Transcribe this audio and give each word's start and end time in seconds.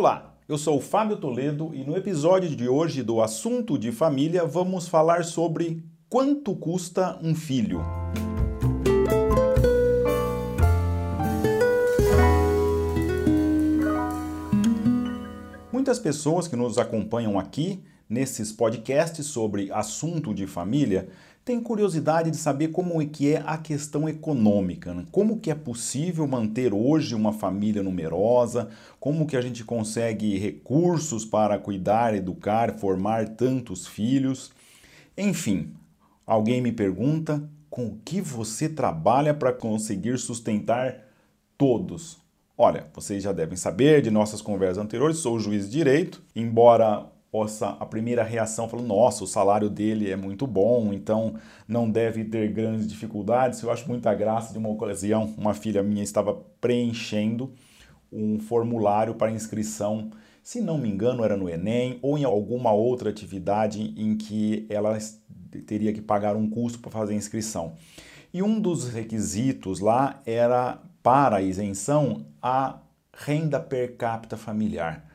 Olá, 0.00 0.32
eu 0.48 0.56
sou 0.56 0.78
o 0.78 0.80
Fábio 0.80 1.16
Toledo 1.16 1.72
e 1.74 1.82
no 1.82 1.96
episódio 1.96 2.54
de 2.54 2.68
hoje 2.68 3.02
do 3.02 3.20
Assunto 3.20 3.76
de 3.76 3.90
Família 3.90 4.44
vamos 4.44 4.86
falar 4.86 5.24
sobre 5.24 5.82
quanto 6.08 6.54
custa 6.54 7.18
um 7.20 7.34
filho. 7.34 7.80
Muitas 15.72 15.98
pessoas 15.98 16.46
que 16.46 16.54
nos 16.54 16.78
acompanham 16.78 17.36
aqui 17.36 17.82
nesses 18.08 18.52
podcasts 18.52 19.26
sobre 19.26 19.68
assunto 19.72 20.32
de 20.32 20.46
família 20.46 21.08
têm 21.48 21.62
curiosidade 21.62 22.30
de 22.30 22.36
saber 22.36 22.68
como 22.68 23.00
é 23.00 23.06
que 23.06 23.32
é 23.32 23.42
a 23.46 23.56
questão 23.56 24.06
econômica, 24.06 24.92
né? 24.92 25.06
como 25.10 25.40
que 25.40 25.50
é 25.50 25.54
possível 25.54 26.26
manter 26.26 26.74
hoje 26.74 27.14
uma 27.14 27.32
família 27.32 27.82
numerosa, 27.82 28.68
como 29.00 29.26
que 29.26 29.34
a 29.34 29.40
gente 29.40 29.64
consegue 29.64 30.36
recursos 30.36 31.24
para 31.24 31.58
cuidar, 31.58 32.14
educar, 32.14 32.74
formar 32.78 33.30
tantos 33.30 33.86
filhos. 33.86 34.52
Enfim, 35.16 35.72
alguém 36.26 36.60
me 36.60 36.70
pergunta 36.70 37.42
com 37.70 37.86
o 37.86 37.98
que 38.04 38.20
você 38.20 38.68
trabalha 38.68 39.32
para 39.32 39.50
conseguir 39.50 40.18
sustentar 40.18 40.96
todos. 41.56 42.18
Olha, 42.58 42.88
vocês 42.92 43.22
já 43.22 43.32
devem 43.32 43.56
saber 43.56 44.02
de 44.02 44.10
nossas 44.10 44.42
conversas 44.42 44.84
anteriores, 44.84 45.16
sou 45.16 45.40
juiz 45.40 45.64
de 45.64 45.78
direito, 45.78 46.22
embora 46.36 47.06
possa 47.30 47.68
a 47.80 47.86
primeira 47.86 48.22
reação 48.22 48.68
falando, 48.68 48.86
nossa, 48.86 49.24
o 49.24 49.26
salário 49.26 49.68
dele 49.68 50.10
é 50.10 50.16
muito 50.16 50.46
bom, 50.46 50.92
então 50.92 51.34
não 51.66 51.90
deve 51.90 52.24
ter 52.24 52.52
grandes 52.52 52.86
dificuldades. 52.86 53.62
Eu 53.62 53.70
acho 53.70 53.88
muita 53.88 54.14
graça 54.14 54.52
de 54.52 54.58
uma 54.58 54.68
ocasião, 54.68 55.34
uma 55.36 55.54
filha 55.54 55.82
minha 55.82 56.02
estava 56.02 56.34
preenchendo 56.60 57.52
um 58.10 58.38
formulário 58.38 59.14
para 59.14 59.30
inscrição, 59.30 60.10
se 60.42 60.62
não 60.62 60.78
me 60.78 60.88
engano, 60.88 61.22
era 61.22 61.36
no 61.36 61.48
Enem 61.48 61.98
ou 62.00 62.16
em 62.16 62.24
alguma 62.24 62.72
outra 62.72 63.10
atividade 63.10 63.92
em 63.96 64.16
que 64.16 64.66
ela 64.70 64.96
teria 65.66 65.92
que 65.92 66.00
pagar 66.00 66.36
um 66.36 66.48
custo 66.48 66.78
para 66.78 66.90
fazer 66.90 67.12
a 67.12 67.16
inscrição. 67.16 67.74
E 68.32 68.42
um 68.42 68.60
dos 68.60 68.88
requisitos 68.88 69.80
lá 69.80 70.22
era 70.24 70.80
para 71.02 71.36
a 71.36 71.42
isenção 71.42 72.26
a 72.40 72.78
renda 73.12 73.58
per 73.58 73.96
capita 73.96 74.36
familiar. 74.36 75.07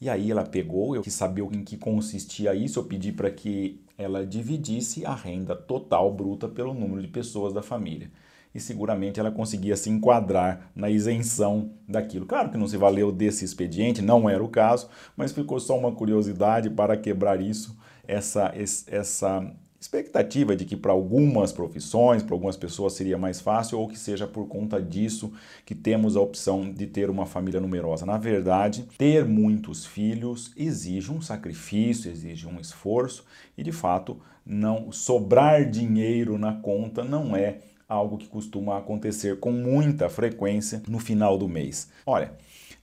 E 0.00 0.08
aí 0.08 0.30
ela 0.30 0.44
pegou, 0.44 0.94
eu 0.94 1.02
quis 1.02 1.14
saber 1.14 1.42
em 1.42 1.64
que 1.64 1.76
consistia 1.76 2.54
isso, 2.54 2.78
eu 2.78 2.84
pedi 2.84 3.10
para 3.10 3.30
que 3.30 3.80
ela 3.96 4.24
dividisse 4.24 5.04
a 5.04 5.14
renda 5.14 5.56
total 5.56 6.12
bruta 6.12 6.48
pelo 6.48 6.72
número 6.72 7.02
de 7.02 7.08
pessoas 7.08 7.52
da 7.52 7.62
família. 7.62 8.10
E 8.54 8.60
seguramente 8.60 9.18
ela 9.18 9.30
conseguia 9.30 9.76
se 9.76 9.90
enquadrar 9.90 10.70
na 10.74 10.88
isenção 10.88 11.72
daquilo. 11.86 12.26
Claro 12.26 12.50
que 12.50 12.56
não 12.56 12.68
se 12.68 12.76
valeu 12.76 13.10
desse 13.10 13.44
expediente, 13.44 14.00
não 14.00 14.30
era 14.30 14.42
o 14.42 14.48
caso, 14.48 14.88
mas 15.16 15.32
ficou 15.32 15.58
só 15.58 15.76
uma 15.76 15.92
curiosidade 15.92 16.70
para 16.70 16.96
quebrar 16.96 17.40
isso, 17.40 17.76
essa, 18.06 18.52
essa 18.86 19.52
expectativa 19.80 20.56
de 20.56 20.64
que 20.64 20.76
para 20.76 20.92
algumas 20.92 21.52
profissões, 21.52 22.22
para 22.22 22.34
algumas 22.34 22.56
pessoas 22.56 22.94
seria 22.94 23.16
mais 23.16 23.40
fácil 23.40 23.78
ou 23.78 23.88
que 23.88 23.98
seja 23.98 24.26
por 24.26 24.48
conta 24.48 24.82
disso 24.82 25.32
que 25.64 25.74
temos 25.74 26.16
a 26.16 26.20
opção 26.20 26.72
de 26.72 26.86
ter 26.86 27.08
uma 27.08 27.26
família 27.26 27.60
numerosa. 27.60 28.04
Na 28.04 28.18
verdade, 28.18 28.88
ter 28.98 29.24
muitos 29.24 29.86
filhos 29.86 30.52
exige 30.56 31.12
um 31.12 31.20
sacrifício, 31.20 32.10
exige 32.10 32.46
um 32.46 32.58
esforço 32.60 33.24
e 33.56 33.62
de 33.62 33.72
fato 33.72 34.20
não 34.44 34.90
sobrar 34.90 35.68
dinheiro 35.68 36.38
na 36.38 36.54
conta 36.54 37.04
não 37.04 37.36
é 37.36 37.58
algo 37.88 38.18
que 38.18 38.26
costuma 38.26 38.76
acontecer 38.76 39.38
com 39.38 39.50
muita 39.52 40.08
frequência 40.08 40.82
no 40.88 40.98
final 40.98 41.38
do 41.38 41.48
mês. 41.48 41.88
Olha, 42.04 42.32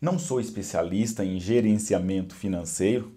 não 0.02 0.18
sou 0.18 0.40
especialista 0.40 1.24
em 1.24 1.40
gerenciamento 1.40 2.36
financeiro, 2.36 3.14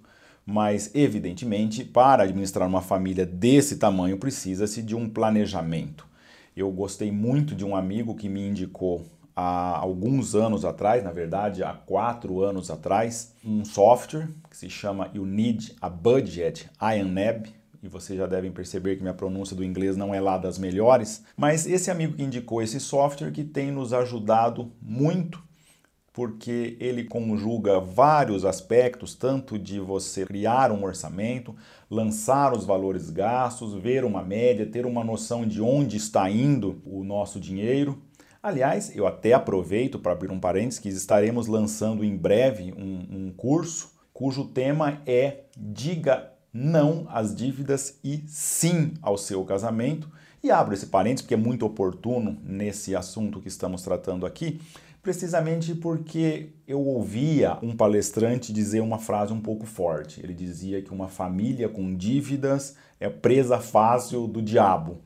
mas 0.51 0.91
evidentemente, 0.95 1.85
para 1.85 2.23
administrar 2.23 2.67
uma 2.67 2.81
família 2.81 3.27
desse 3.27 3.77
tamanho, 3.77 4.17
precisa-se 4.17 4.83
de 4.83 4.97
um 4.97 5.07
planejamento. 5.07 6.07
Eu 6.57 6.71
gostei 6.71 7.13
muito 7.13 7.55
de 7.55 7.67
um 7.67 7.77
amigo 7.77 8.15
que 8.15 8.31
me 8.31 8.49
indicou 8.49 9.05
há 9.37 9.77
alguns 9.77 10.35
anos 10.35 10.65
atrás, 10.65 11.05
na 11.05 11.13
verdade 11.13 11.63
há 11.63 11.75
quatro 11.75 12.43
anos 12.43 12.71
atrás, 12.71 13.35
um 13.45 13.63
software 13.63 14.31
que 14.49 14.57
se 14.57 14.71
chama 14.71 15.11
You 15.15 15.27
Need 15.27 15.77
a 15.83 15.91
Budget 15.91 16.71
IANEB, 16.81 17.51
e 17.83 17.87
vocês 17.87 18.19
já 18.19 18.27
devem 18.27 18.51
perceber 18.51 18.97
que 18.97 19.03
minha 19.03 19.13
pronúncia 19.13 19.55
do 19.55 19.63
inglês 19.63 19.99
não 19.99 20.15
é 20.15 20.21
lá 20.21 20.39
das 20.39 20.59
melhores, 20.59 21.25
mas 21.37 21.67
esse 21.67 21.91
amigo 21.91 22.15
que 22.15 22.23
indicou 22.23 22.63
esse 22.63 22.81
software 22.81 23.33
que 23.33 23.45
tem 23.45 23.71
nos 23.71 23.93
ajudado 23.93 24.73
muito 24.81 25.47
porque 26.19 26.77
ele 26.81 27.05
conjuga 27.05 27.79
vários 27.79 28.45
aspectos, 28.45 29.15
tanto 29.15 29.57
de 29.57 29.79
você 29.79 30.27
criar 30.27 30.73
um 30.73 30.83
orçamento, 30.83 31.55
lançar 31.89 32.53
os 32.53 32.65
valores 32.67 33.09
gastos, 33.09 33.73
ver 33.73 34.05
uma 34.05 34.25
média, 34.25 34.67
ter 34.67 34.85
uma 34.85 35.05
noção 35.05 35.47
de 35.47 35.63
onde 35.63 35.97
está 35.97 36.29
indo 36.29 36.83
o 36.85 37.05
nosso 37.05 37.39
dinheiro. 37.39 38.03
Aliás, 38.43 38.97
eu 38.97 39.07
até 39.07 39.33
aproveito 39.33 39.97
para 40.01 40.11
abrir 40.11 40.33
um 40.33 40.41
parênteses 40.41 40.81
que 40.81 40.89
estaremos 40.89 41.47
lançando 41.47 42.03
em 42.03 42.17
breve 42.17 42.75
um, 42.77 43.27
um 43.27 43.31
curso 43.31 43.93
cujo 44.13 44.47
tema 44.47 45.01
é 45.07 45.45
Diga 45.57 46.33
não 46.53 47.07
às 47.11 47.33
dívidas 47.33 48.01
e 48.03 48.25
sim 48.27 48.95
ao 49.01 49.17
seu 49.17 49.45
casamento. 49.45 50.11
E 50.43 50.51
abro 50.51 50.75
esse 50.75 50.87
parênteses 50.87 51.23
porque 51.23 51.35
é 51.35 51.37
muito 51.37 51.67
oportuno 51.67 52.39
nesse 52.43 52.97
assunto 52.97 53.41
que 53.41 53.49
estamos 53.49 53.83
tratando 53.83 54.25
aqui, 54.25 54.61
precisamente 55.09 55.75
porque 55.75 56.51
eu 56.67 56.83
ouvia 56.83 57.57
um 57.63 57.75
palestrante 57.75 58.53
dizer 58.53 58.81
uma 58.81 58.99
frase 58.99 59.33
um 59.33 59.41
pouco 59.41 59.65
forte. 59.65 60.21
Ele 60.23 60.35
dizia 60.35 60.83
que 60.83 60.93
uma 60.93 61.09
família 61.09 61.67
com 61.67 61.97
dívidas 61.97 62.77
é 63.01 63.09
presa 63.09 63.59
fácil 63.59 64.27
do 64.27 64.43
diabo. 64.43 64.99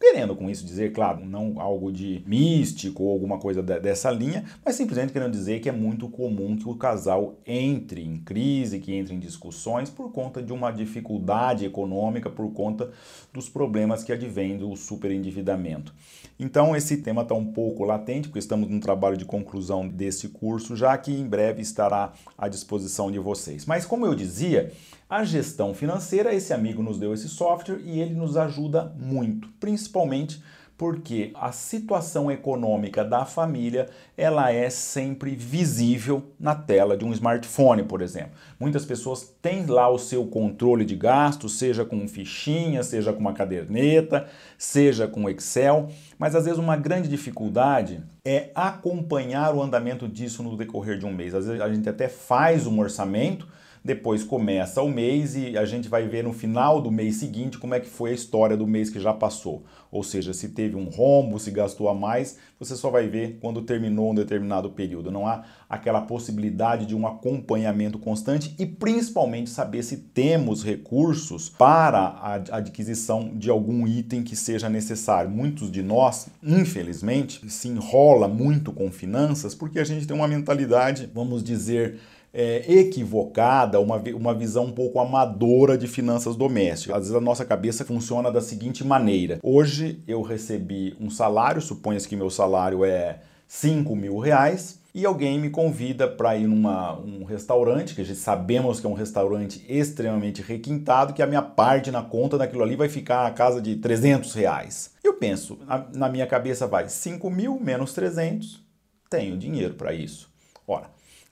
Querendo 0.00 0.36
com 0.36 0.48
isso 0.48 0.64
dizer, 0.64 0.92
claro, 0.92 1.24
não 1.24 1.60
algo 1.60 1.90
de 1.90 2.22
místico 2.24 3.02
ou 3.02 3.10
alguma 3.10 3.36
coisa 3.38 3.60
dessa 3.60 4.10
linha, 4.12 4.44
mas 4.64 4.76
simplesmente 4.76 5.12
querendo 5.12 5.32
dizer 5.32 5.58
que 5.58 5.68
é 5.68 5.72
muito 5.72 6.08
comum 6.08 6.56
que 6.56 6.68
o 6.68 6.76
casal 6.76 7.36
entre 7.44 8.04
em 8.04 8.16
crise, 8.16 8.78
que 8.78 8.94
entre 8.94 9.12
em 9.12 9.18
discussões 9.18 9.90
por 9.90 10.12
conta 10.12 10.40
de 10.40 10.52
uma 10.52 10.70
dificuldade 10.70 11.64
econômica, 11.64 12.30
por 12.30 12.52
conta 12.52 12.92
dos 13.32 13.48
problemas 13.48 14.04
que 14.04 14.12
advêm 14.12 14.56
do 14.56 14.76
superendividamento. 14.76 15.92
Então 16.38 16.76
esse 16.76 16.98
tema 16.98 17.22
está 17.22 17.34
um 17.34 17.52
pouco 17.52 17.82
latente, 17.84 18.28
porque 18.28 18.38
estamos 18.38 18.68
no 18.68 18.78
trabalho 18.78 19.16
de 19.16 19.24
conclusão 19.24 19.88
desse 19.88 20.28
curso, 20.28 20.76
já 20.76 20.96
que 20.96 21.12
em 21.12 21.26
breve 21.26 21.60
estará 21.60 22.12
à 22.36 22.46
disposição 22.46 23.10
de 23.10 23.18
vocês. 23.18 23.66
Mas 23.66 23.84
como 23.84 24.06
eu 24.06 24.14
dizia, 24.14 24.72
a 25.08 25.24
gestão 25.24 25.72
financeira, 25.72 26.34
esse 26.34 26.52
amigo 26.52 26.82
nos 26.82 26.98
deu 26.98 27.14
esse 27.14 27.28
software 27.28 27.80
e 27.84 28.00
ele 28.00 28.14
nos 28.14 28.36
ajuda 28.36 28.92
muito, 28.98 29.48
principalmente 29.58 30.42
porque 30.78 31.32
a 31.34 31.50
situação 31.50 32.30
econômica 32.30 33.04
da 33.04 33.24
família 33.24 33.88
ela 34.16 34.52
é 34.52 34.70
sempre 34.70 35.34
visível 35.34 36.22
na 36.38 36.54
tela 36.54 36.96
de 36.96 37.04
um 37.04 37.12
smartphone, 37.12 37.82
por 37.82 38.00
exemplo. 38.00 38.30
Muitas 38.60 38.86
pessoas 38.86 39.34
têm 39.42 39.66
lá 39.66 39.88
o 39.88 39.98
seu 39.98 40.24
controle 40.26 40.84
de 40.84 40.94
gastos, 40.94 41.58
seja 41.58 41.84
com 41.84 42.06
fichinha, 42.06 42.84
seja 42.84 43.12
com 43.12 43.18
uma 43.18 43.32
caderneta, 43.32 44.28
seja 44.56 45.08
com 45.08 45.28
Excel, 45.28 45.88
mas 46.16 46.36
às 46.36 46.44
vezes 46.44 46.60
uma 46.60 46.76
grande 46.76 47.08
dificuldade 47.08 48.00
é 48.24 48.50
acompanhar 48.54 49.52
o 49.56 49.62
andamento 49.62 50.06
disso 50.06 50.44
no 50.44 50.56
decorrer 50.56 50.96
de 50.96 51.04
um 51.04 51.12
mês. 51.12 51.34
Às 51.34 51.46
vezes 51.46 51.60
a 51.60 51.74
gente 51.74 51.88
até 51.88 52.08
faz 52.08 52.68
um 52.68 52.78
orçamento, 52.78 53.48
depois 53.84 54.24
começa 54.24 54.82
o 54.82 54.88
mês 54.88 55.36
e 55.36 55.56
a 55.56 55.64
gente 55.64 55.88
vai 55.88 56.06
ver 56.06 56.24
no 56.24 56.32
final 56.32 56.80
do 56.80 56.90
mês 56.90 57.16
seguinte 57.16 57.58
como 57.58 57.74
é 57.74 57.80
que 57.80 57.88
foi 57.88 58.10
a 58.10 58.14
história 58.14 58.56
do 58.56 58.66
mês 58.66 58.90
que 58.90 59.00
já 59.00 59.12
passou. 59.12 59.64
Ou 59.90 60.02
seja, 60.02 60.34
se 60.34 60.50
teve 60.50 60.76
um 60.76 60.84
rombo, 60.84 61.38
se 61.38 61.50
gastou 61.50 61.88
a 61.88 61.94
mais, 61.94 62.36
você 62.58 62.76
só 62.76 62.90
vai 62.90 63.08
ver 63.08 63.38
quando 63.40 63.62
terminou 63.62 64.10
um 64.10 64.14
determinado 64.14 64.70
período. 64.70 65.10
Não 65.10 65.26
há 65.26 65.44
aquela 65.68 66.02
possibilidade 66.02 66.84
de 66.84 66.94
um 66.94 67.06
acompanhamento 67.06 67.98
constante 67.98 68.54
e 68.58 68.66
principalmente 68.66 69.48
saber 69.48 69.82
se 69.82 69.96
temos 69.96 70.62
recursos 70.62 71.48
para 71.48 72.00
a 72.00 72.34
adquisição 72.34 73.30
de 73.34 73.48
algum 73.48 73.86
item 73.86 74.22
que 74.22 74.36
seja 74.36 74.68
necessário. 74.68 75.30
Muitos 75.30 75.70
de 75.70 75.82
nós, 75.82 76.28
infelizmente, 76.42 77.48
se 77.50 77.68
enrola 77.68 78.28
muito 78.28 78.72
com 78.72 78.90
finanças 78.90 79.54
porque 79.54 79.78
a 79.78 79.84
gente 79.84 80.06
tem 80.06 80.16
uma 80.16 80.28
mentalidade, 80.28 81.08
vamos 81.14 81.42
dizer, 81.42 81.98
é, 82.32 82.64
equivocada, 82.72 83.80
uma, 83.80 83.96
uma 84.14 84.34
visão 84.34 84.66
um 84.66 84.72
pouco 84.72 84.98
amadora 84.98 85.76
de 85.76 85.86
finanças 85.86 86.36
domésticas. 86.36 86.96
Às 86.96 87.02
vezes 87.04 87.16
a 87.16 87.20
nossa 87.20 87.44
cabeça 87.44 87.84
funciona 87.84 88.30
da 88.30 88.40
seguinte 88.40 88.84
maneira: 88.84 89.38
hoje 89.42 90.02
eu 90.06 90.22
recebi 90.22 90.96
um 91.00 91.10
salário, 91.10 91.60
suponha 91.60 91.98
que 91.98 92.16
meu 92.16 92.30
salário 92.30 92.84
é 92.84 93.20
5 93.46 93.96
mil 93.96 94.18
reais, 94.18 94.78
e 94.94 95.06
alguém 95.06 95.38
me 95.38 95.50
convida 95.50 96.08
para 96.08 96.36
ir 96.36 96.46
numa 96.46 96.98
um 96.98 97.24
restaurante, 97.24 97.94
que 97.94 98.00
a 98.00 98.04
gente 98.04 98.18
sabemos 98.18 98.80
que 98.80 98.86
é 98.86 98.88
um 98.88 98.94
restaurante 98.94 99.64
extremamente 99.68 100.42
requintado, 100.42 101.12
que 101.12 101.22
a 101.22 101.26
minha 101.26 101.42
parte 101.42 101.90
na 101.90 102.02
conta 102.02 102.36
daquilo 102.36 102.62
ali 102.62 102.74
vai 102.74 102.88
ficar 102.88 103.26
a 103.26 103.30
casa 103.30 103.60
de 103.60 103.76
300 103.76 104.34
reais. 104.34 104.92
Eu 105.04 105.14
penso, 105.14 105.58
na, 105.94 106.08
minha 106.08 106.26
cabeça 106.26 106.66
vai 106.66 106.88
5 106.88 107.30
mil 107.30 107.60
menos 107.60 107.92
300, 107.92 108.62
tenho 109.08 109.36
dinheiro 109.36 109.74
para 109.74 109.92
isso. 109.92 110.28
Ora, 110.66 110.90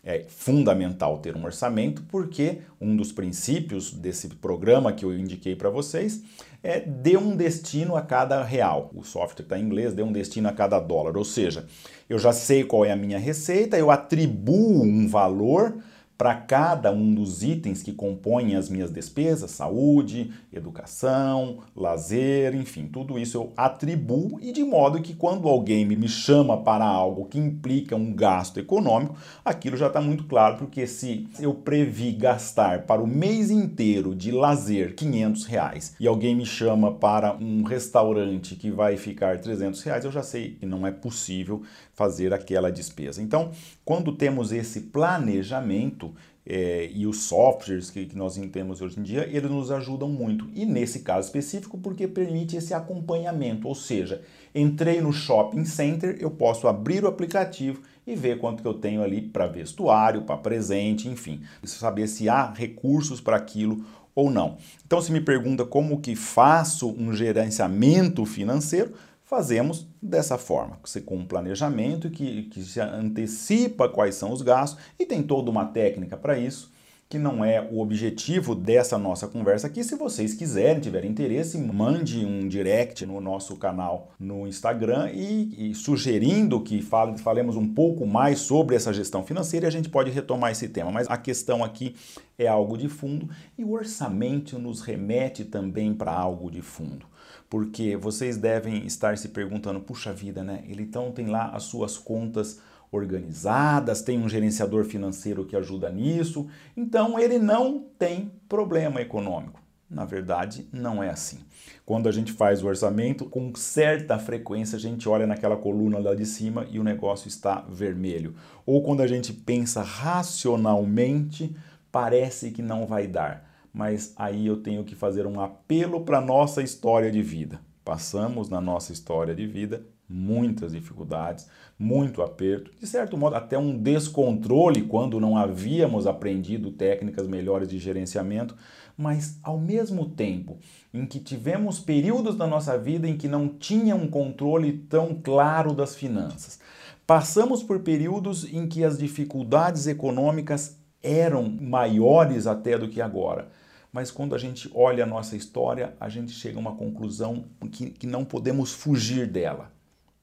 É 0.08 0.24
fundamental 0.28 1.18
ter 1.18 1.36
um 1.36 1.44
orçamento, 1.44 2.00
porque 2.04 2.58
um 2.80 2.94
dos 2.94 3.10
princípios 3.10 3.92
desse 3.92 4.28
programa 4.28 4.92
que 4.92 5.04
eu 5.04 5.12
indiquei 5.12 5.56
para 5.56 5.68
vocês 5.68 6.22
é 6.62 6.78
dê 6.78 7.16
um 7.16 7.36
destino 7.36 7.96
a 7.96 8.02
cada 8.02 8.40
real. 8.44 8.92
O 8.94 9.02
software 9.02 9.42
está 9.42 9.58
em 9.58 9.64
inglês, 9.64 9.92
dê 9.92 10.04
um 10.04 10.12
destino 10.12 10.48
a 10.48 10.52
cada 10.52 10.78
dólar. 10.78 11.16
Ou 11.16 11.24
seja, 11.24 11.66
eu 12.08 12.20
já 12.20 12.32
sei 12.32 12.62
qual 12.62 12.84
é 12.84 12.92
a 12.92 12.96
minha 12.96 13.18
receita, 13.18 13.76
eu 13.76 13.90
atribuo 13.90 14.84
um 14.84 15.08
valor 15.08 15.76
para 16.16 16.34
cada 16.34 16.90
um 16.90 17.14
dos 17.14 17.42
itens 17.42 17.82
que 17.82 17.92
compõem 17.92 18.56
as 18.56 18.68
minhas 18.68 18.90
despesas, 18.90 19.50
saúde, 19.50 20.32
educação, 20.52 21.58
lazer, 21.74 22.54
enfim, 22.54 22.86
tudo 22.86 23.18
isso 23.18 23.36
eu 23.36 23.52
atribuo 23.56 24.38
e 24.40 24.50
de 24.52 24.64
modo 24.64 25.02
que 25.02 25.14
quando 25.14 25.48
alguém 25.48 25.84
me 25.84 26.08
chama 26.08 26.56
para 26.62 26.84
algo 26.84 27.26
que 27.26 27.38
implica 27.38 27.94
um 27.96 28.14
gasto 28.14 28.58
econômico, 28.58 29.16
aquilo 29.44 29.76
já 29.76 29.88
está 29.88 30.00
muito 30.00 30.24
claro, 30.24 30.56
porque 30.56 30.86
se 30.86 31.28
eu 31.38 31.52
previ 31.52 32.12
gastar 32.12 32.82
para 32.82 33.02
o 33.02 33.06
mês 33.06 33.50
inteiro 33.50 34.14
de 34.14 34.30
lazer 34.30 34.94
500 34.94 35.44
reais 35.44 35.94
e 36.00 36.06
alguém 36.06 36.34
me 36.34 36.46
chama 36.46 36.92
para 36.92 37.36
um 37.36 37.62
restaurante 37.62 38.56
que 38.56 38.70
vai 38.70 38.96
ficar 38.96 39.38
300 39.38 39.82
reais, 39.82 40.04
eu 40.04 40.12
já 40.12 40.22
sei 40.22 40.52
que 40.54 40.64
não 40.64 40.86
é 40.86 40.90
possível 40.90 41.62
fazer 41.92 42.32
aquela 42.32 42.70
despesa. 42.70 43.22
Então, 43.22 43.50
quando 43.84 44.12
temos 44.12 44.52
esse 44.52 44.80
planejamento, 44.80 46.05
é, 46.48 46.88
e 46.94 47.06
os 47.06 47.24
softwares 47.24 47.90
que, 47.90 48.06
que, 48.06 48.16
nós 48.16 48.38
temos 48.52 48.80
hoje 48.80 49.00
em 49.00 49.02
dia, 49.02 49.28
eles 49.28 49.50
nos 49.50 49.72
ajudam 49.72 50.08
muito. 50.08 50.48
E 50.54 50.64
nesse 50.64 51.00
caso 51.00 51.26
específico, 51.26 51.76
porque 51.76 52.06
permite 52.06 52.56
esse 52.56 52.72
acompanhamento, 52.72 53.66
ou 53.66 53.74
seja, 53.74 54.22
entrei 54.54 55.00
no 55.00 55.12
shopping 55.12 55.64
center, 55.64 56.16
eu 56.20 56.30
posso 56.30 56.68
abrir 56.68 57.02
o 57.02 57.08
aplicativo 57.08 57.82
e 58.06 58.14
ver 58.14 58.38
quanto 58.38 58.62
que 58.62 58.68
eu 58.68 58.74
tenho 58.74 59.02
ali 59.02 59.20
para 59.20 59.48
vestuário, 59.48 60.22
para 60.22 60.36
presente, 60.36 61.08
enfim, 61.08 61.40
saber 61.64 62.06
se 62.06 62.28
há 62.28 62.52
recursos 62.52 63.20
para 63.20 63.36
aquilo 63.36 63.84
ou 64.14 64.30
não. 64.30 64.56
Então, 64.86 65.00
se 65.02 65.10
me 65.10 65.20
pergunta 65.20 65.64
como 65.64 66.00
que 66.00 66.14
faço 66.14 66.94
um 66.96 67.12
gerenciamento 67.12 68.24
financeiro, 68.24 68.92
fazemos 69.26 69.86
dessa 70.00 70.38
forma, 70.38 70.78
com 71.04 71.16
um 71.16 71.26
planejamento 71.26 72.08
que, 72.08 72.44
que 72.44 72.62
se 72.62 72.80
antecipa 72.80 73.88
quais 73.88 74.14
são 74.14 74.30
os 74.32 74.40
gastos 74.40 74.80
e 74.98 75.04
tem 75.04 75.22
toda 75.22 75.50
uma 75.50 75.66
técnica 75.66 76.16
para 76.16 76.38
isso, 76.38 76.72
que 77.08 77.18
não 77.18 77.44
é 77.44 77.60
o 77.60 77.78
objetivo 77.78 78.54
dessa 78.54 78.98
nossa 78.98 79.28
conversa 79.28 79.68
aqui. 79.68 79.84
Se 79.84 79.94
vocês 79.94 80.34
quiserem, 80.34 80.80
tiverem 80.80 81.10
interesse, 81.10 81.56
mande 81.56 82.24
um 82.24 82.48
direct 82.48 83.06
no 83.06 83.20
nosso 83.20 83.56
canal 83.56 84.10
no 84.18 84.46
Instagram 84.46 85.10
e, 85.12 85.70
e 85.70 85.74
sugerindo 85.74 86.60
que 86.60 86.82
fale, 86.82 87.16
falemos 87.18 87.56
um 87.56 87.72
pouco 87.72 88.06
mais 88.06 88.40
sobre 88.40 88.74
essa 88.74 88.92
gestão 88.92 89.24
financeira 89.24 89.68
a 89.68 89.70
gente 89.70 89.88
pode 89.88 90.10
retomar 90.10 90.50
esse 90.50 90.68
tema. 90.68 90.90
Mas 90.90 91.08
a 91.08 91.16
questão 91.16 91.62
aqui 91.62 91.94
é 92.36 92.48
algo 92.48 92.76
de 92.76 92.88
fundo 92.88 93.28
e 93.56 93.64
o 93.64 93.72
orçamento 93.72 94.58
nos 94.58 94.80
remete 94.80 95.44
também 95.44 95.94
para 95.94 96.12
algo 96.12 96.50
de 96.50 96.60
fundo 96.60 97.06
porque 97.48 97.96
vocês 97.96 98.36
devem 98.36 98.84
estar 98.86 99.16
se 99.16 99.28
perguntando: 99.28 99.80
puxa 99.80 100.12
vida, 100.12 100.42
né? 100.42 100.64
Ele 100.66 100.82
então 100.82 101.12
tem 101.12 101.26
lá 101.26 101.50
as 101.50 101.64
suas 101.64 101.96
contas 101.96 102.60
organizadas, 102.90 104.02
tem 104.02 104.18
um 104.18 104.28
gerenciador 104.28 104.84
financeiro 104.84 105.44
que 105.44 105.56
ajuda 105.56 105.90
nisso, 105.90 106.48
então 106.76 107.18
ele 107.18 107.38
não 107.38 107.84
tem 107.98 108.32
problema 108.48 109.00
econômico. 109.00 109.60
Na 109.88 110.04
verdade, 110.04 110.66
não 110.72 111.02
é 111.02 111.10
assim. 111.10 111.38
Quando 111.84 112.08
a 112.08 112.12
gente 112.12 112.32
faz 112.32 112.62
o 112.62 112.66
orçamento, 112.66 113.26
com 113.26 113.54
certa 113.54 114.18
frequência 114.18 114.76
a 114.76 114.80
gente 114.80 115.08
olha 115.08 115.26
naquela 115.26 115.56
coluna 115.56 115.98
lá 115.98 116.14
de 116.14 116.26
cima 116.26 116.66
e 116.70 116.80
o 116.80 116.84
negócio 116.84 117.28
está 117.28 117.64
vermelho. 117.68 118.34
Ou 118.64 118.82
quando 118.82 119.02
a 119.02 119.06
gente 119.06 119.32
pensa 119.32 119.82
racionalmente, 119.82 121.54
parece 121.92 122.50
que 122.50 122.62
não 122.62 122.86
vai 122.86 123.06
dar 123.06 123.46
mas 123.76 124.14
aí 124.16 124.46
eu 124.46 124.56
tenho 124.56 124.82
que 124.84 124.94
fazer 124.94 125.26
um 125.26 125.38
apelo 125.38 126.00
para 126.00 126.16
a 126.16 126.22
nossa 126.22 126.62
história 126.62 127.12
de 127.12 127.20
vida. 127.20 127.60
Passamos 127.84 128.48
na 128.48 128.58
nossa 128.58 128.90
história 128.90 129.34
de 129.34 129.46
vida 129.46 129.84
muitas 130.08 130.72
dificuldades, 130.72 131.48
muito 131.78 132.22
aperto, 132.22 132.70
de 132.78 132.86
certo 132.86 133.16
modo 133.16 133.36
até 133.36 133.58
um 133.58 133.76
descontrole 133.76 134.82
quando 134.82 135.20
não 135.20 135.36
havíamos 135.36 136.06
aprendido 136.06 136.70
técnicas 136.70 137.26
melhores 137.26 137.68
de 137.68 137.78
gerenciamento, 137.78 138.56
mas 138.96 139.38
ao 139.42 139.58
mesmo 139.58 140.08
tempo 140.08 140.58
em 140.94 141.04
que 141.04 141.18
tivemos 141.18 141.78
períodos 141.78 142.36
da 142.36 142.46
nossa 142.46 142.78
vida 142.78 143.08
em 143.08 143.16
que 143.16 143.28
não 143.28 143.48
tinha 143.48 143.94
um 143.94 144.08
controle 144.08 144.72
tão 144.88 145.14
claro 145.14 145.74
das 145.74 145.94
finanças, 145.94 146.60
passamos 147.06 147.62
por 147.62 147.80
períodos 147.80 148.44
em 148.52 148.66
que 148.66 148.84
as 148.84 148.98
dificuldades 148.98 149.86
econômicas 149.86 150.78
eram 151.02 151.48
maiores 151.48 152.46
até 152.46 152.78
do 152.78 152.88
que 152.88 153.00
agora 153.00 153.48
mas 153.96 154.10
quando 154.10 154.34
a 154.34 154.38
gente 154.38 154.70
olha 154.74 155.04
a 155.04 155.06
nossa 155.06 155.36
história, 155.36 155.94
a 155.98 156.10
gente 156.10 156.30
chega 156.30 156.58
a 156.58 156.60
uma 156.60 156.76
conclusão 156.76 157.46
que, 157.72 157.88
que 157.88 158.06
não 158.06 158.26
podemos 158.26 158.74
fugir 158.74 159.26
dela. 159.26 159.72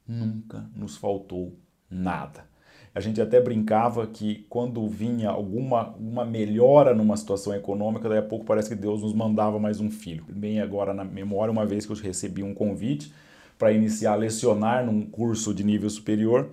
Nunca 0.08 0.70
nos 0.76 0.98
faltou 0.98 1.58
nada. 1.90 2.46
A 2.96 3.00
gente 3.00 3.20
até 3.20 3.42
brincava 3.42 4.06
que 4.06 4.46
quando 4.50 4.88
vinha 4.88 5.30
alguma 5.30 5.96
uma 5.96 6.24
melhora 6.24 6.94
numa 6.94 7.18
situação 7.18 7.54
econômica, 7.54 8.08
daí 8.08 8.20
a 8.20 8.24
pouco 8.24 8.46
parece 8.46 8.70
que 8.70 8.76
Deus 8.76 9.02
nos 9.02 9.14
mandava 9.14 9.58
mais 9.58 9.80
um 9.80 9.90
filho. 9.90 10.26
Bem 10.30 10.60
agora 10.60 10.94
na 10.94 11.04
memória, 11.04 11.52
uma 11.52 11.66
vez 11.66 11.86
que 11.86 11.92
eu 11.92 11.96
recebi 11.96 12.44
um 12.44 12.54
convite 12.54 13.12
para 13.58 13.72
iniciar 13.72 14.14
a 14.14 14.16
lecionar 14.16 14.86
num 14.86 15.06
curso 15.06 15.54
de 15.54 15.64
nível 15.64 15.90
superior, 15.90 16.52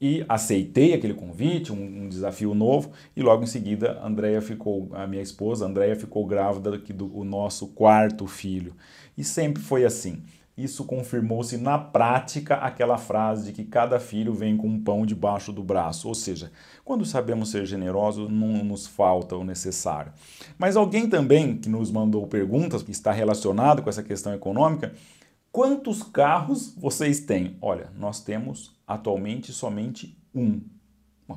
e 0.00 0.24
aceitei 0.28 0.94
aquele 0.94 1.12
convite, 1.12 1.72
um, 1.72 2.04
um, 2.04 2.08
desafio 2.08 2.54
novo, 2.54 2.90
e 3.14 3.22
logo 3.22 3.42
em 3.42 3.46
seguida 3.46 4.00
ficou, 4.40 4.88
a 4.92 5.06
minha 5.06 5.22
esposa, 5.22 5.66
Andréia 5.66 5.94
ficou 5.94 6.26
grávida 6.26 6.78
do 6.78 7.14
o 7.14 7.22
nosso 7.22 7.68
quarto 7.68 8.26
filho. 8.26 8.74
E 9.16 9.22
sempre 9.22 9.62
foi 9.62 9.84
assim. 9.84 10.22
Isso 10.62 10.84
confirmou-se 10.84 11.56
na 11.56 11.78
prática 11.78 12.56
aquela 12.56 12.98
frase 12.98 13.46
de 13.46 13.52
que 13.52 13.64
cada 13.64 13.98
filho 14.00 14.32
vem 14.34 14.56
com 14.56 14.68
um 14.68 14.82
pão 14.82 15.06
debaixo 15.06 15.52
do 15.52 15.62
braço. 15.62 16.08
Ou 16.08 16.14
seja, 16.14 16.50
quando 16.84 17.04
sabemos 17.04 17.50
ser 17.50 17.64
generosos, 17.66 18.30
não 18.30 18.64
nos 18.64 18.86
falta 18.86 19.36
o 19.36 19.44
necessário. 19.44 20.12
Mas 20.58 20.76
alguém 20.76 21.08
também 21.08 21.56
que 21.56 21.68
nos 21.68 21.90
mandou 21.90 22.26
perguntas, 22.26 22.82
que 22.82 22.90
está 22.90 23.12
relacionado 23.12 23.82
com 23.82 23.88
essa 23.88 24.02
questão 24.02 24.34
econômica, 24.34 24.92
Quantos 25.52 26.04
carros 26.04 26.74
vocês 26.76 27.20
têm? 27.20 27.56
Olha, 27.60 27.90
nós 27.98 28.20
temos 28.20 28.72
atualmente 28.86 29.52
somente 29.52 30.16
um. 30.32 30.60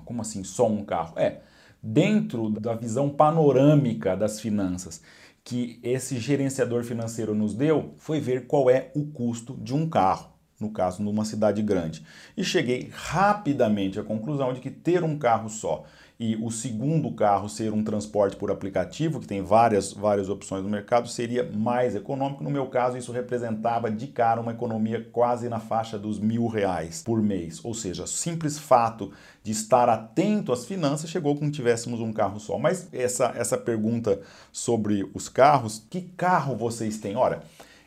Como 0.05 0.21
assim 0.21 0.43
só 0.43 0.67
um 0.67 0.85
carro? 0.85 1.17
É, 1.17 1.41
dentro 1.81 2.49
da 2.49 2.75
visão 2.75 3.09
panorâmica 3.09 4.15
das 4.15 4.39
finanças 4.39 5.01
que 5.43 5.79
esse 5.83 6.17
gerenciador 6.17 6.83
financeiro 6.83 7.35
nos 7.35 7.53
deu, 7.53 7.95
foi 7.97 8.19
ver 8.19 8.47
qual 8.47 8.69
é 8.69 8.91
o 8.95 9.05
custo 9.07 9.57
de 9.61 9.73
um 9.73 9.89
carro, 9.89 10.32
no 10.59 10.69
caso 10.69 11.03
numa 11.03 11.25
cidade 11.25 11.61
grande. 11.61 12.05
E 12.35 12.43
cheguei 12.43 12.89
rapidamente 12.93 13.99
à 13.99 14.03
conclusão 14.03 14.53
de 14.53 14.59
que 14.59 14.71
ter 14.71 15.03
um 15.03 15.17
carro 15.17 15.49
só 15.49 15.83
e 16.19 16.35
o 16.35 16.51
segundo 16.51 17.11
carro 17.11 17.49
ser 17.49 17.73
um 17.73 17.83
transporte 17.83 18.35
por 18.35 18.51
aplicativo, 18.51 19.19
que 19.19 19.27
tem 19.27 19.41
várias, 19.41 19.91
várias 19.91 20.29
opções 20.29 20.63
no 20.63 20.69
mercado, 20.69 21.07
seria 21.07 21.43
mais 21.43 21.95
econômico. 21.95 22.43
No 22.43 22.51
meu 22.51 22.67
caso, 22.67 22.97
isso 22.97 23.11
representava 23.11 23.89
de 23.89 24.07
cara 24.07 24.39
uma 24.39 24.51
economia 24.51 25.05
quase 25.11 25.49
na 25.49 25.59
faixa 25.59 25.97
dos 25.97 26.19
mil 26.19 26.47
reais 26.47 27.01
por 27.01 27.21
mês. 27.21 27.59
Ou 27.65 27.73
seja, 27.73 28.05
simples 28.05 28.59
fato 28.59 29.11
de 29.43 29.51
estar 29.51 29.89
atento 29.89 30.53
às 30.53 30.65
finanças 30.65 31.09
chegou 31.09 31.35
com 31.35 31.47
que 31.47 31.57
tivéssemos 31.57 31.99
um 31.99 32.13
carro 32.13 32.39
só. 32.39 32.59
Mas 32.59 32.87
essa, 32.93 33.33
essa 33.35 33.57
pergunta 33.57 34.21
sobre 34.51 35.09
os 35.13 35.27
carros, 35.27 35.83
que 35.89 36.01
carro 36.15 36.55
vocês 36.55 36.99
têm? 36.99 37.15
Olha, 37.15 37.41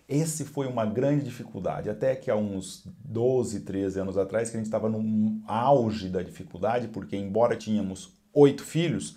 esse 0.08 0.44
foi 0.44 0.66
uma 0.66 0.86
grande 0.86 1.25
dificuldade, 1.25 1.90
até 1.90 2.14
que 2.14 2.30
há 2.30 2.36
uns 2.36 2.86
12, 3.04 3.60
13 3.60 4.00
anos 4.00 4.16
atrás, 4.16 4.50
que 4.50 4.56
a 4.56 4.60
gente 4.60 4.66
estava 4.66 4.88
no 4.88 5.40
auge 5.46 6.08
da 6.08 6.22
dificuldade, 6.22 6.88
porque 6.88 7.16
embora 7.16 7.56
tínhamos 7.56 8.12
oito 8.32 8.62
filhos, 8.62 9.16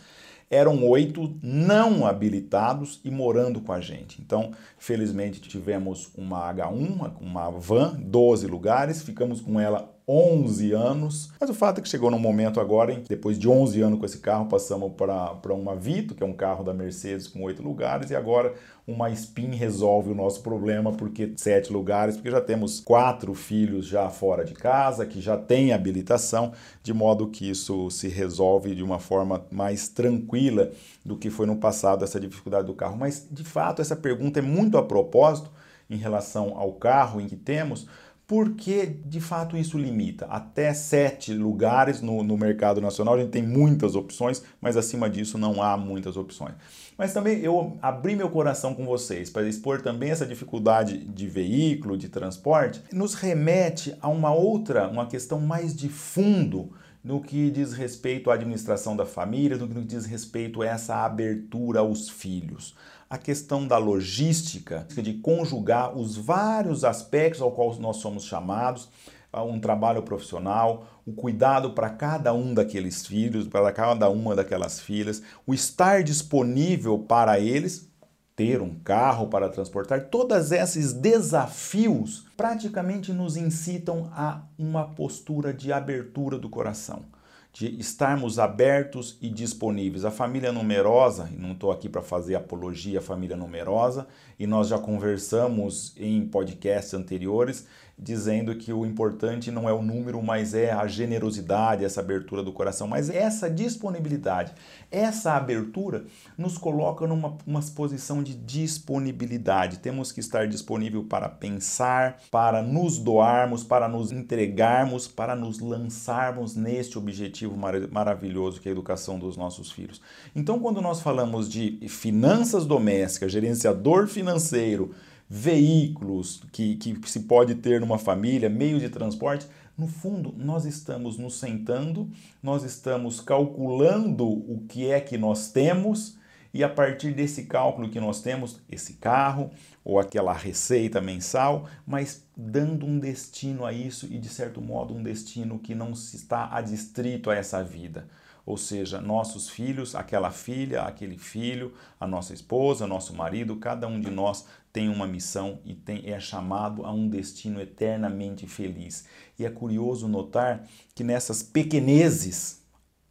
eram 0.49 0.83
oito 0.87 1.37
não 1.43 2.07
habilitados 2.07 2.99
e 3.05 3.11
morando 3.11 3.61
com 3.61 3.71
a 3.71 3.79
gente. 3.79 4.19
Então, 4.19 4.51
felizmente, 4.79 5.39
tivemos 5.39 6.09
uma 6.17 6.51
H1, 6.51 7.13
uma 7.21 7.51
van, 7.51 7.99
12 7.99 8.47
lugares, 8.47 9.03
ficamos 9.03 9.41
com 9.41 9.59
ela 9.59 9.95
11 10.11 10.71
anos. 10.71 11.31
Mas 11.39 11.51
o 11.51 11.53
fato 11.53 11.77
é 11.77 11.81
que 11.83 11.87
chegou 11.87 12.09
num 12.09 12.17
momento 12.17 12.59
agora 12.59 12.95
que, 12.95 13.07
depois 13.07 13.37
de 13.37 13.47
11 13.47 13.79
anos 13.81 13.99
com 13.99 14.05
esse 14.05 14.17
carro, 14.17 14.47
passamos 14.47 14.91
para 14.97 15.53
uma 15.53 15.75
Vito, 15.75 16.15
que 16.15 16.23
é 16.23 16.25
um 16.25 16.33
carro 16.33 16.63
da 16.63 16.73
Mercedes 16.73 17.27
com 17.27 17.43
oito 17.43 17.61
lugares, 17.61 18.09
e 18.09 18.15
agora 18.15 18.55
uma 18.87 19.11
Spin 19.11 19.51
resolve 19.51 20.09
o 20.09 20.15
nosso 20.15 20.41
problema, 20.41 20.91
porque 20.91 21.31
sete 21.35 21.71
lugares, 21.71 22.15
porque 22.15 22.31
já 22.31 22.41
temos 22.41 22.79
quatro 22.79 23.35
filhos 23.35 23.85
já 23.85 24.09
fora 24.09 24.43
de 24.43 24.55
casa, 24.55 25.05
que 25.05 25.21
já 25.21 25.37
têm 25.37 25.73
habilitação, 25.73 26.53
de 26.81 26.91
modo 26.91 27.27
que 27.27 27.47
isso 27.47 27.91
se 27.91 28.07
resolve 28.07 28.73
de 28.73 28.81
uma 28.81 28.97
forma 28.97 29.45
mais 29.51 29.89
tranquila 29.89 30.71
do 31.05 31.15
que 31.15 31.29
foi 31.29 31.45
no 31.45 31.57
passado 31.57 32.03
essa 32.03 32.19
dificuldade 32.19 32.65
do 32.65 32.73
carro. 32.73 32.97
Mas, 32.97 33.27
de 33.29 33.43
fato, 33.43 33.79
essa 33.79 33.95
pergunta 33.95 34.39
é 34.39 34.41
muito 34.41 34.75
a 34.75 34.81
propósito 34.81 35.51
em 35.87 35.97
relação 35.97 36.57
ao 36.57 36.73
carro 36.73 37.21
em 37.21 37.27
que 37.27 37.35
temos, 37.35 37.87
porque 38.29 38.85
de 38.85 39.19
fato 39.19 39.57
isso 39.57 39.75
limita. 39.75 40.27
Até 40.27 40.71
sete 40.71 41.33
lugares 41.33 41.99
no, 41.99 42.21
no 42.21 42.37
mercado 42.37 42.79
nacional, 42.79 43.15
a 43.15 43.17
gente 43.17 43.31
tem 43.31 43.41
muitas 43.41 43.95
opções, 43.95 44.43
mas 44.61 44.77
acima 44.77 45.09
disso 45.09 45.35
não 45.35 45.63
há 45.63 45.75
muitas 45.75 46.15
opções. 46.15 46.53
Mas 46.95 47.11
também 47.11 47.39
eu 47.39 47.79
abri 47.81 48.15
meu 48.15 48.29
coração 48.29 48.75
com 48.75 48.85
vocês 48.85 49.31
para 49.31 49.47
expor 49.47 49.81
também 49.81 50.11
essa 50.11 50.27
dificuldade 50.27 50.99
de 50.99 51.27
veículo, 51.27 51.97
de 51.97 52.07
transporte, 52.07 52.83
nos 52.93 53.15
remete 53.15 53.95
a 53.99 54.07
uma 54.07 54.31
outra, 54.31 54.87
uma 54.87 55.07
questão 55.07 55.39
mais 55.39 55.75
de 55.75 55.89
fundo 55.89 56.69
no 57.03 57.21
que 57.21 57.49
diz 57.49 57.73
respeito 57.73 58.29
à 58.29 58.35
administração 58.35 58.95
da 58.95 59.07
família, 59.07 59.57
no 59.57 59.67
que 59.67 59.81
diz 59.81 60.05
respeito 60.05 60.61
a 60.61 60.67
essa 60.67 61.03
abertura 61.03 61.79
aos 61.79 62.07
filhos. 62.07 62.75
A 63.09 63.17
questão 63.17 63.67
da 63.67 63.77
logística, 63.77 64.85
de 64.89 65.15
conjugar 65.15 65.97
os 65.97 66.15
vários 66.15 66.83
aspectos 66.83 67.41
ao 67.41 67.51
qual 67.51 67.75
nós 67.79 67.97
somos 67.97 68.23
chamados, 68.23 68.87
um 69.33 69.59
trabalho 69.59 70.03
profissional, 70.03 70.85
o 71.07 71.11
cuidado 71.11 71.71
para 71.71 71.89
cada 71.89 72.33
um 72.33 72.53
daqueles 72.53 73.07
filhos, 73.07 73.47
para 73.47 73.71
cada 73.71 74.09
uma 74.09 74.35
daquelas 74.35 74.79
filhas, 74.79 75.23
o 75.47 75.55
estar 75.55 76.03
disponível 76.03 76.99
para 76.99 77.39
eles, 77.39 77.89
ter 78.35 78.61
um 78.61 78.75
carro 78.75 79.27
para 79.27 79.49
transportar, 79.49 80.05
todos 80.05 80.51
esses 80.51 80.93
desafios 80.93 82.25
praticamente 82.37 83.11
nos 83.11 83.35
incitam 83.35 84.09
a 84.13 84.43
uma 84.57 84.85
postura 84.85 85.51
de 85.51 85.73
abertura 85.73 86.37
do 86.37 86.47
coração, 86.47 87.03
de 87.51 87.79
estarmos 87.79 88.37
abertos 88.37 89.17
e 89.21 89.29
disponíveis. 89.29 90.05
A 90.05 90.11
família 90.11 90.51
numerosa, 90.51 91.29
não 91.37 91.53
estou 91.53 91.71
aqui 91.71 91.89
para 91.89 92.01
fazer 92.01 92.35
apologia 92.35 92.99
à 92.99 93.01
família 93.01 93.35
numerosa, 93.35 94.07
e 94.37 94.45
nós 94.45 94.67
já 94.67 94.77
conversamos 94.77 95.93
em 95.97 96.25
podcasts 96.25 96.93
anteriores, 96.93 97.67
dizendo 98.01 98.55
que 98.55 98.71
o 98.71 98.85
importante 98.85 99.51
não 99.51 99.67
é 99.67 99.73
o 99.73 99.81
número, 99.81 100.21
mas 100.23 100.53
é 100.53 100.71
a 100.71 100.87
generosidade, 100.87 101.83
essa 101.83 101.99
abertura 101.99 102.41
do 102.41 102.53
coração, 102.53 102.87
mas 102.87 103.09
essa 103.09 103.49
disponibilidade, 103.49 104.53
essa 104.89 105.33
abertura 105.33 106.05
nos 106.37 106.57
coloca 106.57 107.05
numa 107.05 107.37
uma 107.45 107.61
posição 107.75 108.23
de 108.23 108.33
disponibilidade. 108.35 109.79
Temos 109.79 110.11
que 110.11 110.19
estar 110.19 110.47
disponível 110.47 111.03
para 111.03 111.27
pensar, 111.27 112.19
para 112.31 112.61
nos 112.61 112.97
doarmos, 112.97 113.63
para 113.63 113.87
nos 113.87 114.11
entregarmos, 114.11 115.07
para 115.07 115.35
nos 115.35 115.59
lançarmos 115.59 116.55
neste 116.55 116.97
objetivo 116.97 117.57
mar 117.57 117.75
maravilhoso 117.91 118.61
que 118.61 118.69
é 118.69 118.71
a 118.71 118.73
educação 118.73 119.19
dos 119.19 119.35
nossos 119.35 119.71
filhos. 119.71 120.01
Então, 120.35 120.59
quando 120.59 120.81
nós 120.81 121.01
falamos 121.01 121.49
de 121.49 121.79
finanças 121.87 122.65
domésticas, 122.65 123.31
gerenciador 123.31 124.07
financeiro, 124.07 124.91
veículos 125.29 126.41
que, 126.51 126.75
que 126.75 126.99
se 127.09 127.21
pode 127.21 127.55
ter 127.55 127.79
numa 127.79 127.99
família, 127.99 128.49
meio 128.49 128.79
de 128.79 128.89
transporte, 128.89 129.47
no 129.77 129.87
fundo, 129.87 130.33
nós 130.35 130.65
estamos 130.65 131.17
nos 131.17 131.35
sentando, 131.39 132.09
nós 132.43 132.63
estamos 132.63 133.21
calculando 133.21 134.27
o 134.27 134.65
que 134.67 134.89
é 134.89 134.99
que 134.99 135.17
nós 135.17 135.51
temos 135.51 136.17
e 136.53 136.63
a 136.63 136.69
partir 136.69 137.13
desse 137.13 137.45
cálculo 137.45 137.89
que 137.89 137.99
nós 137.99 138.21
temos, 138.21 138.59
esse 138.69 138.93
carro 138.93 139.51
ou 139.85 139.99
aquela 139.99 140.33
receita 140.33 140.99
mensal, 140.99 141.69
mas 141.85 142.25
dando 142.35 142.85
um 142.85 142.99
destino 142.99 143.65
a 143.65 143.71
isso 143.71 144.07
e 144.07 144.17
de 144.17 144.29
certo 144.29 144.59
modo 144.59 144.93
um 144.93 145.03
destino 145.03 145.59
que 145.59 145.75
não 145.75 145.91
está 145.91 146.49
adstrito 146.51 147.29
a 147.29 147.35
essa 147.35 147.63
vida. 147.63 148.07
Ou 148.45 148.57
seja, 148.57 148.99
nossos 148.99 149.47
filhos, 149.47 149.93
aquela 149.93 150.31
filha, 150.31 150.81
aquele 150.81 151.19
filho, 151.19 151.71
a 151.99 152.07
nossa 152.07 152.33
esposa, 152.33 152.87
nosso 152.87 153.13
marido, 153.13 153.57
cada 153.57 153.87
um 153.87 154.01
de 154.01 154.09
nós 154.09 154.43
tem 154.71 154.89
uma 154.89 155.07
missão 155.07 155.59
e 155.65 155.73
tem, 155.73 156.09
é 156.09 156.19
chamado 156.19 156.85
a 156.85 156.91
um 156.91 157.07
destino 157.07 157.59
eternamente 157.59 158.47
feliz. 158.47 159.05
E 159.37 159.45
é 159.45 159.49
curioso 159.49 160.07
notar 160.07 160.67
que 160.93 161.03
nessas 161.03 161.41
pequenezes, 161.41 162.61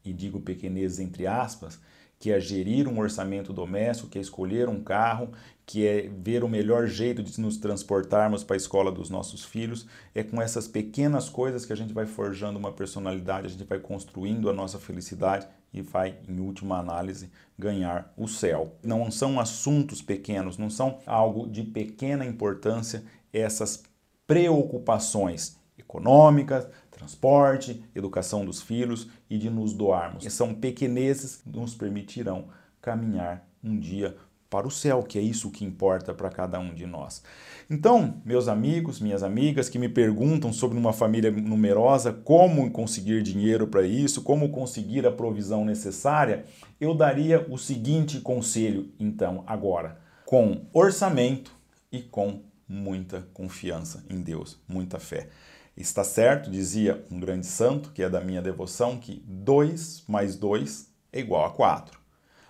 e 0.04 0.12
digo 0.12 0.40
pequenezes 0.40 1.00
entre 1.00 1.26
aspas, 1.26 1.80
que 2.18 2.32
é 2.32 2.40
gerir 2.40 2.88
um 2.88 2.98
orçamento 2.98 3.52
doméstico, 3.52 4.08
que 4.08 4.18
é 4.18 4.20
escolher 4.20 4.68
um 4.68 4.82
carro, 4.82 5.30
que 5.64 5.86
é 5.86 6.08
ver 6.08 6.42
o 6.42 6.48
melhor 6.48 6.86
jeito 6.86 7.22
de 7.22 7.40
nos 7.40 7.58
transportarmos 7.58 8.42
para 8.42 8.56
a 8.56 8.56
escola 8.56 8.90
dos 8.90 9.08
nossos 9.08 9.44
filhos. 9.44 9.86
É 10.14 10.24
com 10.24 10.42
essas 10.42 10.66
pequenas 10.66 11.28
coisas 11.28 11.64
que 11.64 11.72
a 11.72 11.76
gente 11.76 11.92
vai 11.92 12.06
forjando 12.06 12.58
uma 12.58 12.72
personalidade, 12.72 13.46
a 13.46 13.50
gente 13.50 13.64
vai 13.64 13.78
construindo 13.78 14.50
a 14.50 14.52
nossa 14.52 14.78
felicidade 14.78 15.46
e 15.72 15.82
vai, 15.82 16.18
em 16.28 16.40
última 16.40 16.78
análise, 16.78 17.30
ganhar 17.58 18.12
o 18.16 18.26
céu. 18.26 18.76
Não 18.82 19.10
são 19.10 19.38
assuntos 19.38 20.00
pequenos, 20.00 20.56
não 20.56 20.70
são 20.70 20.98
algo 21.06 21.46
de 21.48 21.62
pequena 21.62 22.24
importância 22.24 23.04
essas 23.32 23.82
preocupações 24.26 25.58
econômicas, 25.76 26.66
transporte, 26.90 27.82
educação 27.94 28.44
dos 28.44 28.60
filhos 28.60 29.08
e 29.30 29.38
de 29.38 29.48
nos 29.48 29.72
doarmos. 29.72 30.24
São 30.32 30.54
pequenezes 30.54 31.36
que 31.36 31.48
nos 31.48 31.74
permitirão 31.74 32.48
caminhar 32.80 33.46
um 33.62 33.78
dia 33.78 34.16
para 34.50 34.66
o 34.66 34.70
céu, 34.70 35.02
que 35.02 35.18
é 35.18 35.22
isso 35.22 35.50
que 35.50 35.64
importa 35.64 36.14
para 36.14 36.30
cada 36.30 36.58
um 36.58 36.74
de 36.74 36.86
nós. 36.86 37.22
Então, 37.68 38.20
meus 38.24 38.48
amigos, 38.48 39.00
minhas 39.00 39.22
amigas 39.22 39.68
que 39.68 39.78
me 39.78 39.88
perguntam 39.88 40.52
sobre 40.52 40.78
uma 40.78 40.92
família 40.92 41.30
numerosa, 41.30 42.12
como 42.12 42.70
conseguir 42.70 43.22
dinheiro 43.22 43.66
para 43.66 43.82
isso, 43.82 44.22
como 44.22 44.48
conseguir 44.48 45.06
a 45.06 45.12
provisão 45.12 45.64
necessária, 45.64 46.44
eu 46.80 46.94
daria 46.94 47.46
o 47.50 47.58
seguinte 47.58 48.20
conselho, 48.20 48.90
então, 48.98 49.44
agora: 49.46 50.00
com 50.24 50.62
orçamento 50.72 51.52
e 51.92 52.00
com 52.00 52.40
muita 52.66 53.26
confiança 53.32 54.04
em 54.08 54.20
Deus, 54.20 54.58
muita 54.66 54.98
fé. 54.98 55.28
Está 55.76 56.02
certo, 56.02 56.50
dizia 56.50 57.04
um 57.10 57.20
grande 57.20 57.46
santo, 57.46 57.92
que 57.92 58.02
é 58.02 58.10
da 58.10 58.20
minha 58.20 58.42
devoção, 58.42 58.98
que 58.98 59.22
2 59.26 60.04
mais 60.08 60.36
2 60.36 60.88
é 61.12 61.20
igual 61.20 61.44
a 61.44 61.50
4. 61.50 61.97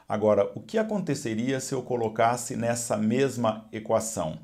Agora, 0.09 0.51
o 0.55 0.61
que 0.63 0.79
aconteceria 0.79 1.61
se 1.61 1.75
eu 1.75 1.83
colocasse 1.83 2.57
nessa 2.57 2.97
mesma 2.97 3.69
equação 3.71 4.39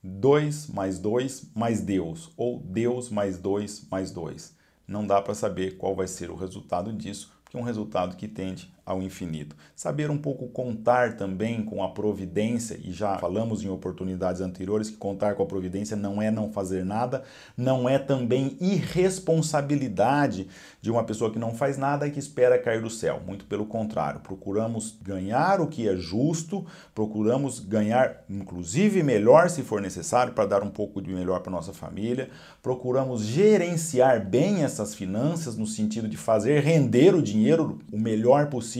2 0.00 0.68
mais 0.68 1.00
2 1.00 1.50
mais 1.56 1.80
Deus, 1.80 2.30
ou 2.36 2.60
Deus 2.60 3.10
mais 3.10 3.36
2 3.36 3.88
mais 3.90 4.12
2? 4.12 4.56
Não 4.86 5.04
dá 5.04 5.20
para 5.20 5.34
saber 5.34 5.76
qual 5.76 5.96
vai 5.96 6.06
ser 6.06 6.30
o 6.30 6.36
resultado 6.36 6.92
disso, 6.92 7.32
que 7.50 7.56
é 7.56 7.60
um 7.60 7.64
resultado 7.64 8.16
que 8.16 8.28
tende 8.28 8.72
ao 8.84 9.00
infinito. 9.00 9.56
Saber 9.76 10.10
um 10.10 10.18
pouco 10.18 10.48
contar 10.48 11.16
também 11.16 11.62
com 11.62 11.82
a 11.82 11.88
providência, 11.88 12.78
e 12.82 12.92
já 12.92 13.16
falamos 13.18 13.62
em 13.62 13.68
oportunidades 13.68 14.40
anteriores 14.40 14.90
que 14.90 14.96
contar 14.96 15.34
com 15.34 15.42
a 15.42 15.46
providência 15.46 15.96
não 15.96 16.20
é 16.20 16.30
não 16.30 16.52
fazer 16.52 16.84
nada, 16.84 17.22
não 17.56 17.88
é 17.88 17.98
também 17.98 18.56
irresponsabilidade 18.60 20.48
de 20.80 20.90
uma 20.90 21.04
pessoa 21.04 21.30
que 21.30 21.38
não 21.38 21.54
faz 21.54 21.78
nada 21.78 22.06
e 22.06 22.10
que 22.10 22.18
espera 22.18 22.58
cair 22.58 22.82
do 22.82 22.90
céu. 22.90 23.20
Muito 23.24 23.44
pelo 23.44 23.66
contrário, 23.66 24.20
procuramos 24.20 24.96
ganhar 25.00 25.60
o 25.60 25.68
que 25.68 25.88
é 25.88 25.96
justo, 25.96 26.66
procuramos 26.94 27.60
ganhar 27.60 28.24
inclusive 28.28 29.02
melhor 29.02 29.48
se 29.48 29.62
for 29.62 29.80
necessário 29.80 30.32
para 30.32 30.46
dar 30.46 30.62
um 30.62 30.70
pouco 30.70 31.00
de 31.00 31.12
melhor 31.12 31.40
para 31.40 31.52
nossa 31.52 31.72
família, 31.72 32.30
procuramos 32.60 33.22
gerenciar 33.22 34.24
bem 34.24 34.64
essas 34.64 34.94
finanças 34.94 35.56
no 35.56 35.66
sentido 35.66 36.08
de 36.08 36.16
fazer 36.16 36.60
render 36.60 37.14
o 37.14 37.22
dinheiro 37.22 37.78
o 37.92 37.98
melhor 37.98 38.46
possível 38.46 38.72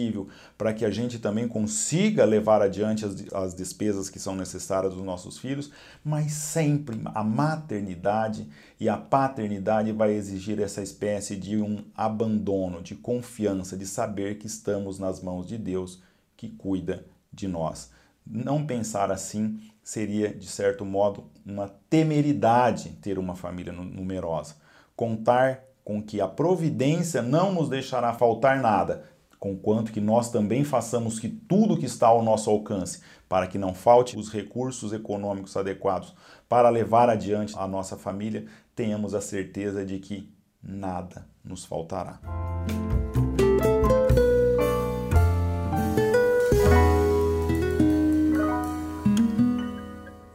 para 0.56 0.72
que 0.72 0.84
a 0.84 0.90
gente 0.90 1.18
também 1.18 1.46
consiga 1.46 2.24
levar 2.24 2.62
adiante 2.62 3.04
as, 3.04 3.32
as 3.32 3.54
despesas 3.54 4.08
que 4.08 4.18
são 4.18 4.34
necessárias 4.34 4.94
dos 4.94 5.04
nossos 5.04 5.38
filhos, 5.38 5.70
mas 6.04 6.32
sempre 6.32 7.00
a 7.14 7.22
maternidade 7.22 8.48
e 8.80 8.88
a 8.88 8.96
paternidade 8.96 9.92
vai 9.92 10.12
exigir 10.12 10.60
essa 10.60 10.82
espécie 10.82 11.36
de 11.36 11.56
um 11.56 11.84
abandono, 11.94 12.82
de 12.82 12.94
confiança, 12.94 13.76
de 13.76 13.86
saber 13.86 14.38
que 14.38 14.46
estamos 14.46 14.98
nas 14.98 15.20
mãos 15.22 15.46
de 15.46 15.56
Deus 15.56 16.02
que 16.36 16.48
cuida 16.48 17.04
de 17.32 17.46
nós. 17.46 17.90
Não 18.26 18.66
pensar 18.66 19.10
assim 19.10 19.60
seria, 19.82 20.32
de 20.32 20.46
certo 20.46 20.84
modo, 20.84 21.24
uma 21.44 21.68
temeridade 21.90 22.90
ter 23.00 23.18
uma 23.18 23.34
família 23.34 23.72
numerosa. 23.72 24.56
Contar 24.94 25.64
com 25.84 26.00
que 26.00 26.20
a 26.20 26.28
providência 26.28 27.20
não 27.20 27.52
nos 27.52 27.68
deixará 27.68 28.12
faltar 28.12 28.60
nada, 28.60 29.04
conquanto 29.42 29.90
que 29.90 30.00
nós 30.00 30.30
também 30.30 30.62
façamos 30.62 31.18
que 31.18 31.28
tudo 31.28 31.76
que 31.76 31.84
está 31.84 32.06
ao 32.06 32.22
nosso 32.22 32.48
alcance, 32.48 33.00
para 33.28 33.48
que 33.48 33.58
não 33.58 33.74
falte 33.74 34.16
os 34.16 34.30
recursos 34.30 34.92
econômicos 34.92 35.56
adequados 35.56 36.14
para 36.48 36.70
levar 36.70 37.10
adiante 37.10 37.52
a 37.58 37.66
nossa 37.66 37.96
família, 37.96 38.46
tenhamos 38.72 39.14
a 39.14 39.20
certeza 39.20 39.84
de 39.84 39.98
que 39.98 40.32
nada 40.62 41.26
nos 41.44 41.64
faltará. 41.64 42.20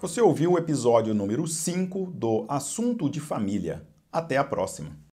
Você 0.01 0.19
ouviu 0.19 0.51
o 0.51 0.57
episódio 0.57 1.13
número 1.13 1.47
5 1.47 2.07
do 2.07 2.45
Assunto 2.49 3.09
de 3.09 3.21
Família. 3.21 3.87
Até 4.11 4.35
a 4.35 4.43
próxima! 4.43 4.97